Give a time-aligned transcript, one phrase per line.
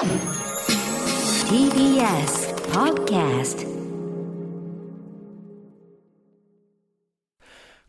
[0.00, 0.16] TBS
[2.72, 3.68] Podcast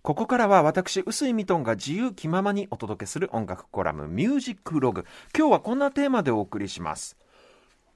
[0.01, 5.05] ここからは私、臼井ミトンが自由気ままにお届けする音楽コラム、ミュージックログ。
[5.33, 7.15] 今日はこんなテーマでお送りします。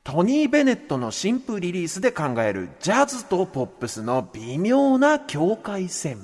[0.06, 6.20] トニー・ベネットの新譜リリースで考えるジャズとポップスの微妙な境界線。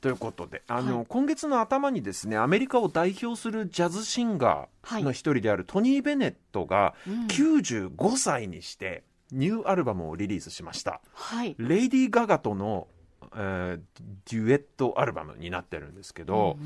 [0.00, 6.94] ということで、あの、今月の頭にですね、アメリカを代表するジャズシンガーの一人であるトニー・ベネットが
[7.28, 11.00] 95歳にしてニューアルバムをリリースしました。
[11.12, 11.56] はい。
[11.58, 12.88] レイディー・ガガとの、
[13.34, 13.80] えー
[14.30, 16.58] デュエットアルバムになってるんですけど、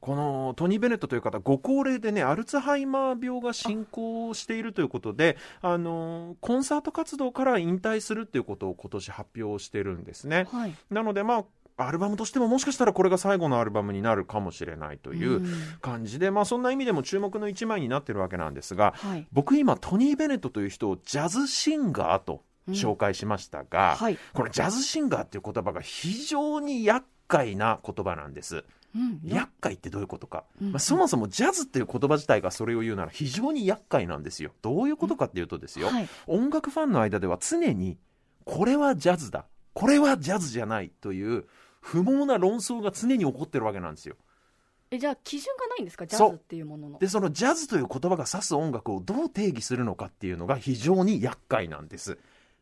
[0.00, 10.46] このトニー・ベネットという方、ご高齢でね、アルツハイマー病が進行しているということで、あのコンサート活動から引退するっていうことを今年発表してるんですね。
[10.52, 10.74] はい。
[10.90, 11.44] なので、まあ、
[11.76, 19.26] アルバムとしてももしかしたらこれが最後のアルバムになるかもしれないといううん感じで、まあ、そんな意味でも注目の一枚になってるわけなんですが、はい。
[19.32, 24.18] 僕今トニー・ベネットという人をジャズシンガーと紹介しましたが、はい。
[24.32, 28.64] このジャズシンガーっていう言葉が非常に厄介な言葉なんです。
[28.94, 29.20] うん。
[29.24, 34.52] 厄介ってどういうことか、うんまあ、そもそもジャズっていう言葉自体がそれを言うなら非常に厄介なんですよ。
[34.62, 36.08] どういうことかっていうとですよ、はい。
[36.28, 37.98] 音楽ファンの間では常に
[38.44, 41.46] これはジャズだ、これはジャズじゃないという
[41.84, 44.16] 不毛な論争が常に起こってるわけなんですよ。
[44.90, 46.06] え、じゃあ基準がないんですか？
[46.06, 46.98] ジャズっていうものの。
[46.98, 52.18] で、そのジャズという言葉が指す音楽をどう定義するのかっていうのが非常に厄介なんです。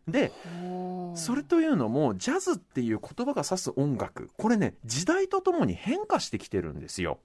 [0.09, 0.33] で、
[1.15, 7.21] それというのも、ジャズっていう言葉が指す音楽、これね、時代とともに変化してきてるんですよ。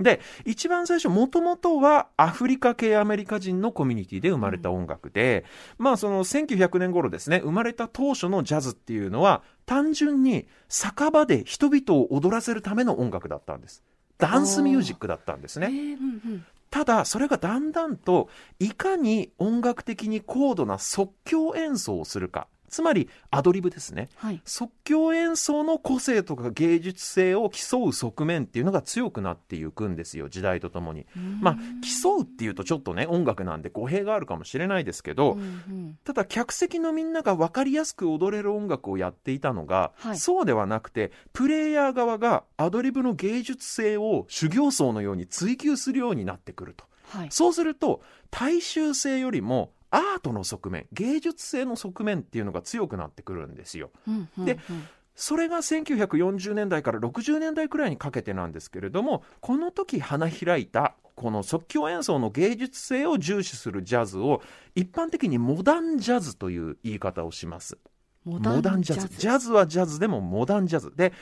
[0.00, 5.44] で、一番最初、もともとはアフリカ系アメリカ人のコミュニティで生まれた音楽で、
[5.78, 13.82] まあその1900年頃ですね、生まれた当初のジャズっていうのは、単純に酒場で人々を踊らせるための音楽だったんです。
[14.18, 15.68] ダンスミュージックだったんですね。
[15.68, 16.44] えーうんうん。
[16.70, 18.28] ただ、それがだんだんと、
[18.60, 22.46] いかに音楽的に高度な即興演奏をするか。
[22.70, 24.08] つまり、アドリブですね。
[24.16, 24.40] はい。
[24.44, 31.06] 即興演奏の個性とか芸術性を競う側面っていうのが強くなっていくんですよ、時代とともに。
[31.40, 31.56] まあ、
[32.02, 47.28] 競うっていうとちょっとね、音楽なんで語弊があるかもしれないですけど、うんうんただ客席のみんなが分かりやすく踊れる音楽をやっていたのが、はいそうではなくてプレイヤー側がアドリブの芸術性を修行僧のように追求するようになってくるとはい。
[47.30, 53.90] そうすると大衆性よりもアートの側面芸術性の側面っていうのが強くなってくるんですよ。
[54.06, 54.88] うんうんでうん。
[55.14, 64.40] それが1940年代から60年代くらいにかけてなんですけれどもこの時花開いたこの即興演奏の芸術性を重視するジャズを
[64.74, 67.76] 一般的にモダンジャズという言い方をします。
[68.24, 69.08] モモダンジャズ。
[69.08, 70.94] ジャズはジャズでもモダンジャズ。
[70.96, 71.12] で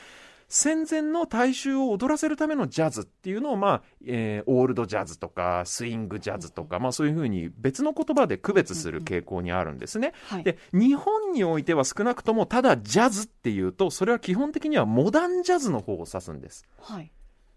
[0.49, 10.13] 戦前の大衆を踊らせるためのジャズっていうのを、まあえーオールドジャズとかスイングジャズとか、まあ、そういうふうに別の言葉で区別する傾向にあるんですね。
[10.27, 10.43] はい。
[10.43, 16.65] で日本においては少なくともただジャズっていうとそれは基本的にはモダンジャズの方を指すんです。
[16.81, 17.11] はい。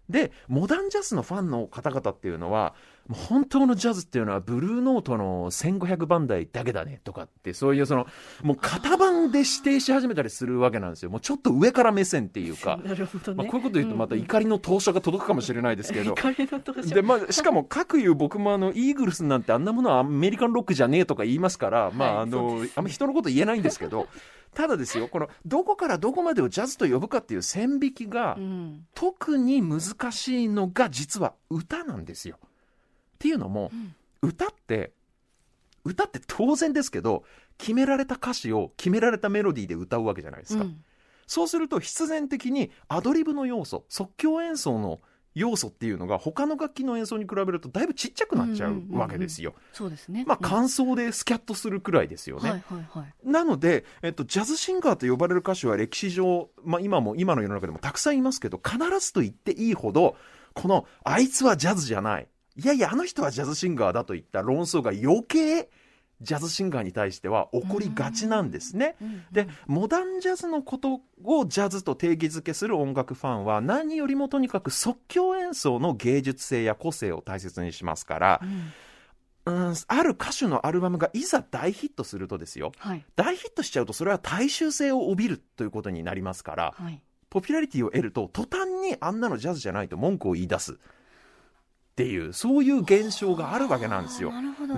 [0.09, 2.75] でモダンジャズのファンの方々っていうのは
[3.07, 8.07] もう本当のジャズっていうのはブルーノートの1500番台だけだねとかってそういうその
[8.41, 11.09] もう型番で指定し始めたりするわけなんですよ。
[11.09, 13.37] もうちょっと上から目線っていうか、 なるほどね。
[13.37, 24.07] まあ、こういうこと言うとまた怒りの投書が届くかもしれないですけど、怒りの投書でまあ、しかも各言う僕もあのイーグルスなんてあんなものはアメリカンロックじゃねえとか言いますから、まああそうのあんま人のこと言えないんですけど。
[24.53, 28.85] ただですよこのどこからどこまでをジャズと呼ぶかっていう線引きが、うん。
[28.93, 32.37] 特に難しいのが実は歌なんですよ。
[33.23, 33.71] っていうのも、
[34.21, 34.91] 歌って
[35.85, 37.23] 歌って当然ですけど
[37.57, 40.65] 決められた歌詞を決められたメロディーで歌うわけじゃないですか。
[40.65, 40.83] うん
[41.25, 44.99] そうすると必然的にアドリブの要素即興演奏の
[45.35, 49.55] 要素っていうのが他の楽器の演奏に比べるとだいぶちっちゃくなっちゃうわけですよ。
[49.71, 50.25] そうですね。
[50.27, 52.49] まあうん感想でスキャットするくらいですよね。
[52.49, 53.13] はいはいはい。
[53.23, 60.17] なので、えっと、ジャズシンガーと呼ばれる歌手は歴史上、まあ、今も今の世の中でもたくさんいますけど必ずと言っていいほど
[60.53, 65.69] このあいつはジャズじゃないいやいやあの人はジャズシンガーだといった論争が余計
[66.21, 68.95] ジャズシンガーに対しては起こりがちなんですね。
[69.01, 78.41] うんでモダンジャズのことをジャズと定義づけする音楽ファンは何よりもとにかく即興演奏の芸術性や個性を大切にしますから
[79.45, 87.01] う、んうん、ある歌手のアルバムがいざ大ヒットするとですよはい大ヒットしちゃうとそれは大衆性を帯びるということになりますからはい。
[87.29, 90.77] ポピュラリティを得ると途端にあんなのジャズじゃないと文句を言い出す
[91.93, 94.31] っていうそういう現象があるわけなんですよ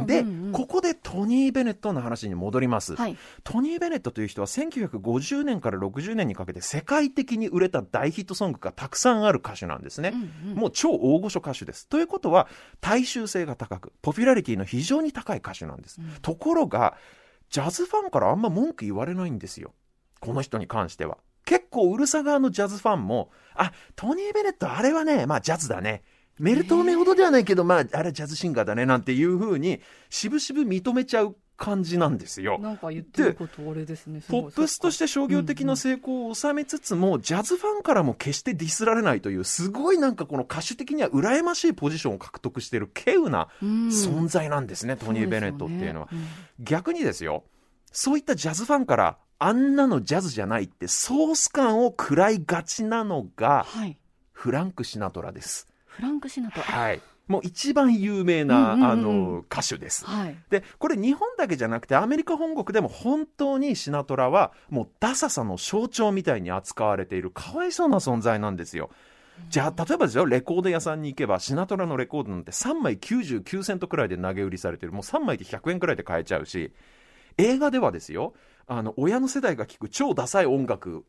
[0.06, 2.95] で、うんうんここでトニー・ベネットの話に戻ります。
[2.95, 3.17] はい。
[3.44, 10.13] トニー・ベネットという人は1950年から60年にかけて世界的に売れた大ヒットソングがたくさんある歌手なんですね。
[10.13, 10.17] う
[10.47, 11.88] んうんもう超大御所歌手です。
[11.89, 12.47] ということは
[12.79, 16.00] 大衆性が高くポピュラリティの非常に高い歌手なんです。
[16.00, 16.95] うんところが
[17.50, 19.73] ジャズファンからあんま文句言われないんですよ。
[20.21, 21.18] この人に関しては。
[21.44, 26.03] 結構うるさ側のジャズファンも、あ、トニー・ベネットあれはね、まあジャズだね。
[26.39, 32.59] メルトーメほどではないけど、まあ、あれジャズシンガーだねなんていうふうに、しぶしぶ認めちゃう感じなんですよ。
[32.59, 34.21] なんか言ってることあれですね。
[34.27, 46.07] ポップスとして商業的な成功を収めつつも、ジャズファンからも決してディスられないという、すごいなんかこの歌手的には羨ましいポジションを獲得している稀有なうん存在なんですね、トニー・ベネットっていうのは。
[46.07, 47.45] そですよね逆にですよ、
[47.91, 53.97] そういったジャズファンから、あんなのジャズじゃないってソース感を食らいがちなのうんが、はい。
[54.31, 55.67] フランク・シナトラです。
[55.95, 56.63] フランクシナトラ。
[56.63, 57.01] はい。
[57.27, 60.06] もう一番有名な、うんうんうんあの、歌手です。
[60.06, 60.38] はい。
[60.50, 68.92] で、これ日本だけじゃなくてアメリカ本国でも本当にシナトラはもうダサさの象徴みたいに扱われているかわいそうな存在なんですよ。
[69.50, 74.92] じゃあ、例えばですよ、レコード屋さんに行けば、シナトラのレコードなんて3枚99セントくらいで投げ売りされてる。
[74.92, 76.74] もう3枚で100円くらいで買えちゃうし、
[77.38, 78.33] 映画ではですよ、
[78.68, 81.06] あの、親の世代が聴く超ダサい音楽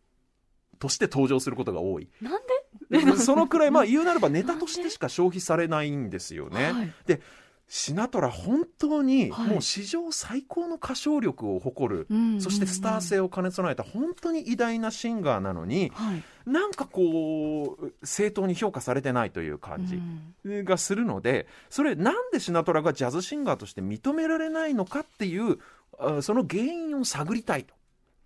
[0.79, 2.09] として登場することが多い。
[2.21, 2.49] なんで
[3.19, 6.73] そのくらい、まあ言うなればネタとしてしか消費されないんですよでね。
[6.73, 7.21] はいで、
[7.69, 16.23] シナトラ本当にはいもう史上最高の歌唱力を誇る、うんうんうんそしてスター性を兼ね備えた本当に偉大なシンガーなのに、はい。
[16.49, 20.01] なんかこう、正当に評価されてないという感じ
[20.45, 25.59] うんがするので、それなんでシナトラがジャズシンガーとして認められないのかっていう、
[25.99, 27.75] あその原因を探りたいと。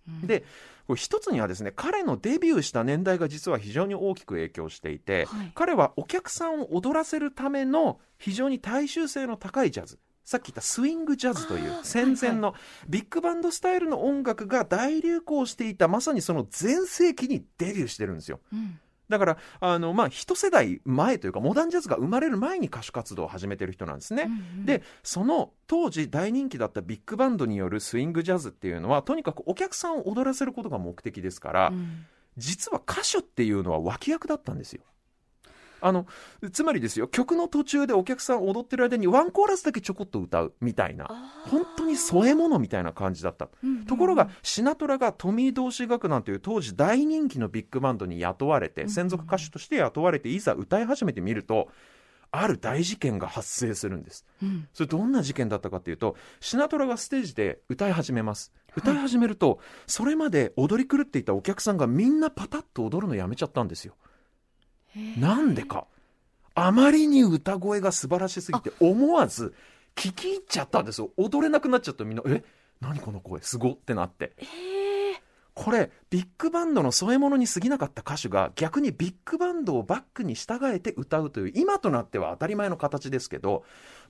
[0.07, 0.43] うんで、
[0.87, 9.99] これ一つにはですね、彼のデビューした年代が実は非常に大きく影響していて、はい彼はお客さんを踊らせるための非常に大衆性の高いジャズ。
[10.23, 12.53] さっき言ったスイングジャズという戦前の
[12.87, 18.39] ビッグバンドスタイルの音楽が大流行していたまさにその全盛期にデビューしてるんですよ。
[18.53, 18.79] うん
[19.11, 24.23] だから、あの、まあ、一世代前というか、モダンジャズが生まれる前に歌手活動を始めてる人なんですね。
[24.23, 32.05] うんうんで、その当時大人気だったビッグバンドによるスイングジャズっていうのは、とにかくお客さんを踊らせることが目的ですから、うん
[32.37, 34.83] 実は歌手っていうのは脇役だったんですよ。
[35.81, 36.05] あの、
[36.51, 41.07] つまりですよ、曲の途中でお客さん踊ってる間にワンコーラスだけちょこっと歌うみたいな、
[41.49, 43.49] 本当に添え物みたいな感じだった。
[43.63, 51.69] うんうんところが、シナトラがトミー同士楽団という当時大人気のビッグバンドに雇われて、うん専属歌手として雇われて、いざ歌い始めてみると、
[52.31, 54.25] ある大事件が発生するんです。
[54.41, 58.53] うんそれどんな事件だったかっていうと、シナトラがステージで歌い始めます。
[58.75, 63.95] 歌い始めると、それまで踊り狂っていたお客さんがみんなパタッと踊るのやめちゃったんですよ。
[65.17, 65.85] なんでか。
[66.53, 69.53] あまりに歌声が素晴らしすぎて、思わず
[69.95, 71.11] 聞き入っちゃったんですよ。
[71.17, 72.43] 踊れなくなっちゃったみんな、え
[72.81, 73.41] 何この声？
[73.41, 74.33] すごってなって。
[75.53, 83.63] これ、ビッグバンドの添え物に過ぎなかった歌手が逆にビッグバンドをバックに従えて歌うという、今となっては当たり前の形ですけど、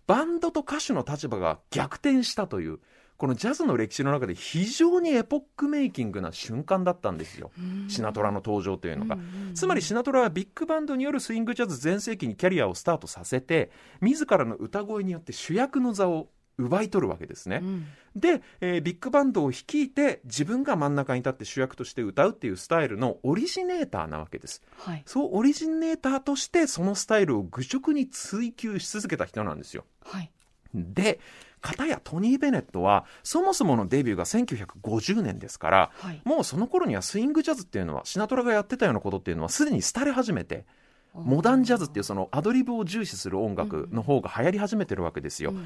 [0.08, 2.80] バンドと歌手の立場が逆転したという、
[3.22, 7.52] このジャズの歴史の中で非常にエポックメイキングな瞬間だったんですよ。
[7.56, 9.16] うんシナトラの登場というのが
[9.54, 13.70] つまりシナトラはビッグバンドによるスイングジャズ全盛期にキャリアをスタートさせて、
[14.02, 17.60] 自らの歌声によって主役の座を奪い取るわけですね。
[17.62, 17.86] うん
[18.16, 24.64] で、えービッグバンドを率いて自分が真ん中に立って主役として歌うっていうスタイルのオリジネーターなわけです。
[24.80, 29.86] はいそうオリジネーターとしてそのスタイルを愚直に追求し続けた人なんですよ。
[30.04, 30.32] はい
[30.74, 31.20] で、
[31.62, 36.22] 片やトニー・ベネットはそもそものデビューが1950年ですから、はい。
[36.26, 40.66] もうその頃にはスイングジャズっていうのはシナトラがやってたようなことっていうのはすでに廃れ始めて、
[41.14, 45.52] モダンジャズっていうそのアドリブを重視する音楽の方が流行り始めてるわけですよ。
[45.52, 45.66] うんうん。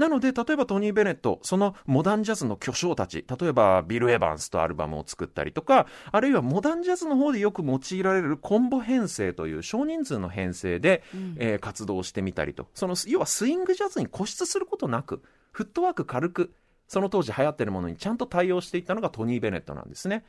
[0.00, 11.36] なので、例えばトニー・ベネット、そのモダンジャズの巨匠たち、例えばビル・エヴァンスとアルバムを作ったりとか、あるいはモダンジャズの方でよく用いられるコンボ編成という少人数の編成で、うん。
[11.38, 16.52] えー活動してみたりと、その要はスイングジャズに固執することなく、フットワーク軽く、
[16.88, 20.24] その当時流行ってるものにちゃんと対応していったのがトニー・ベネットなんですね。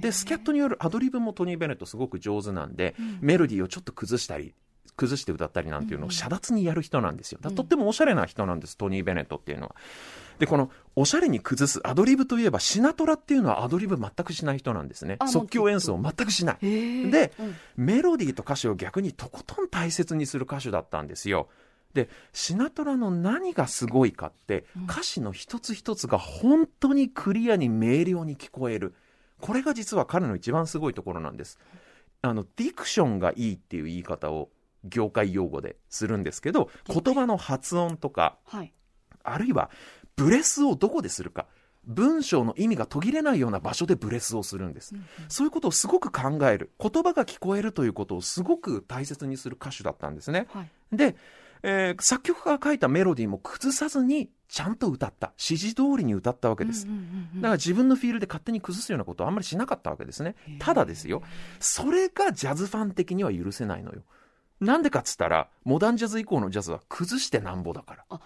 [0.00, 4.54] で、スキャットによるアドリブもトニー・ベネットすごく上手なんで、うんメロディーをちょっと崩したり、
[4.96, 7.38] 崩して歌ったりなんていうのを遮奪にやる人なんですよ。
[7.40, 9.76] とってもおしゃれな人なんです、トニー・ベネットっていうのは。
[10.38, 16.58] で、このおしゃれに崩すアドリブといえば、シナトラっていうのはアドリブ全くしない人なんですね即興演奏を全くしない。
[16.60, 21.48] でうんメロディーと歌詞を逆にとことん大切にする歌手だったんですよ。
[21.94, 28.94] で、シナトラの何がすごいかって、歌詞の一つ一つが本当にクリアに明瞭に聞こえる。
[29.40, 31.58] これが実は彼の一番すごいところなんです。
[32.22, 34.50] あの、ディクションがいいっていう言い方を
[34.84, 38.72] 業界用語でするんですけど、言葉の発音とか、はい。
[39.22, 39.70] あるいは
[40.16, 41.46] ブレスをどこでするか。
[41.86, 44.94] 文章の意味が途切れないような場所でブレスをするんです。
[45.28, 46.72] そういうことをすごく考える。
[46.80, 50.46] 言葉が聞こえるということをすごく大切にする歌手だったんですね。
[50.50, 50.96] はい。
[50.96, 51.16] で、
[51.66, 55.32] えー作曲家が書いたメロディーも崩さずにちゃんと歌った。
[55.38, 56.86] 指示通りに歌ったわけです。
[56.86, 57.02] うんうんうん
[57.36, 60.36] うんだから自分のフィールで勝手に崩すようなことはあんまりしなかったわけですね。
[60.58, 61.22] ただですよ、
[61.58, 64.02] それがジャズファン的には許せないのよ。
[64.60, 68.20] なんでかっつったら、モダンジャズ以降のジャズは崩してなんぼだから。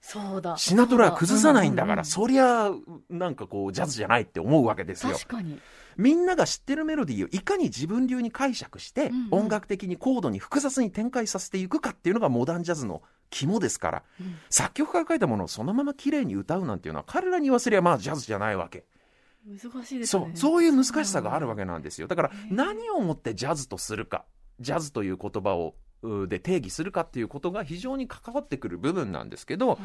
[0.00, 0.56] そうだ。
[0.56, 2.70] シナトラは崩さないんだから、そうそりゃ、
[3.08, 5.12] なんかこう、ジャズじゃないって思うわけですよ。
[5.12, 5.60] 確かに。
[5.96, 18.84] みんなが知ってるメロディーをいかに自分流に解釈して、うんうん音楽的に高度に複雑に展開させていくかっていうのがモダンジャズの肝ですから、うん作曲家が書いたものをそのまま綺麗に歌うなんていうのは彼らに言わせりゃまあジャズじゃないわけ。
[19.46, 20.24] 難しいですね。
[20.24, 22.06] そう、そういう難しさがあるわけなんですよ。
[22.06, 24.24] だから何をもってジャズとするか、
[24.60, 29.78] ジャズという言葉を、うで定義するかっていうことが非常に関わってくる部分なんですけど、はい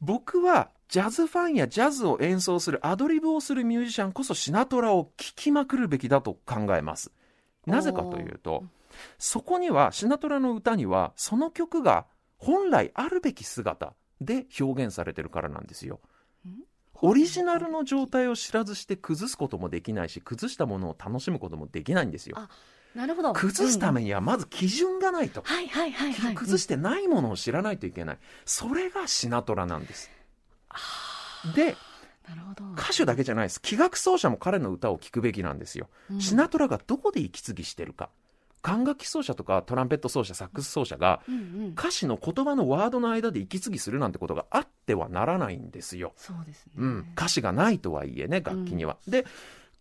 [0.00, 7.10] 僕はジャズファンやジャズを演奏するアドリブをするミュージシャンこそシナトラを聴きまくるべきだと考えます。
[7.66, 8.64] なぜかというと、
[9.18, 16.00] そこにはシナトラの歌にはその曲が本来あるべき姿で表現されてるからなんですよ。
[17.00, 22.36] オリジナルの状態を知らずして崩すこともできないし崩したものを楽しむこともできないんですよ。
[22.94, 23.32] あなるほど。
[23.32, 24.06] 崩すために。
[24.06, 25.42] にはまず基準がないと。
[25.44, 26.34] はいはいはいはい。
[26.34, 28.18] 崩してないものを知らないといけない。
[28.44, 30.10] それがシナトラなんです。
[31.54, 31.76] で、
[32.28, 32.64] なるほど。
[32.72, 33.60] 歌手だけじゃないです。
[33.60, 35.88] 器楽奏者も彼の歌を聴くべきなんですよ。
[36.10, 38.10] うんシナトラがどこで息継ぎしてるか。
[38.62, 41.72] 管楽器奏者とかトランペット奏者、サックス奏者がうんうん。
[41.72, 46.12] 歌詞の言葉のワードの間で息継ぎするなんてことがあってはならないんですよ。
[46.16, 46.72] そうですね。
[46.78, 48.96] うん、歌詞がないとはいえね、楽器には。
[49.06, 49.26] で、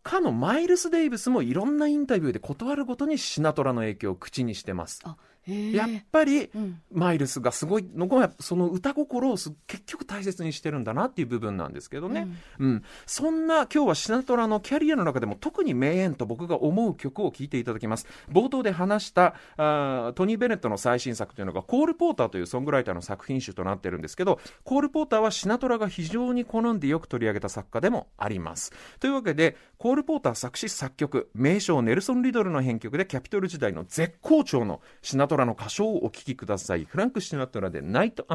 [0.03, 5.01] かのマイルス・デイビスもいろんなインタビューで断るごとにシナトラの影響を口にしてます。
[5.03, 5.15] あ、
[5.45, 6.81] やっぱり、うん。
[6.91, 12.27] マイルスがすごいのが、その歌心をす結局大切にしてるんだなっていう部分なんですけどね。
[12.59, 12.83] うん。
[13.05, 18.07] そんな今日はシナトラのキャリアの中でも特に名演と僕が思う曲を聴いていただきます。
[18.31, 28.71] 冒頭で話したあートニー・ベネットの最新作というのがコール・ポーターというソングライターの作品集となってるんですけど、コール・ポーターはシナトラが非常に好んでよく取り上げた作家でもあります。
[28.99, 36.85] というわけで、コール・ポーター作詞作曲、名将ネルソン・リドルの編曲でキャピトル時代の絶好調のシナトラの歌唱をお聴きください。
[36.85, 38.25] フランク・シナトラでナイト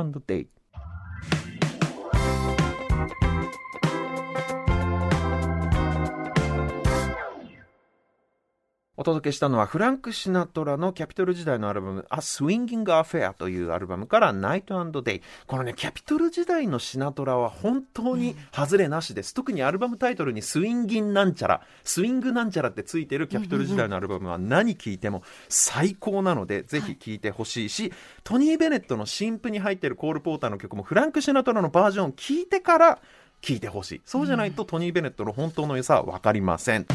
[8.99, 15.23] お届けしたのはフランク・シナトラのキャピトル時代のアルバム、A Swinging Affair というアルバムから Night Day。
[15.47, 19.35] このね、キャピトル時代のシナトラは本当に外れなしです。
[19.35, 27.93] 特にアルバムタイトルにスウィンギンなんちゃら、スウィングなんちゃらってついてるキャピトル時代のアルバムは何聴いても最高なので、ぜひ聴いてほしいし、
[28.25, 32.99] トニー・ベネットの新譜に入ってるコール・ポーターの曲もフランク・シナトラのバージョンを聴いてから
[33.43, 34.00] 聴いてほしい。
[34.05, 36.87] そうじゃないとトニー・ベネットの本当の良さはわかりません。